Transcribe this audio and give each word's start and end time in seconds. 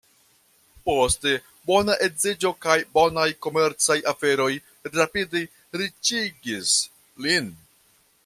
Poste, 0.85 1.33
bona 1.71 1.97
edziĝo 2.05 2.51
kaj 2.65 2.77
bonaj 2.95 3.27
komercaj 3.47 3.97
aferoj 4.13 4.49
rapide 4.97 5.43
riĉigis 5.83 6.75
lin. 7.27 7.55